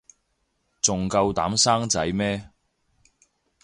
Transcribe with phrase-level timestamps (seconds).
[0.81, 2.49] 仲夠膽生仔咩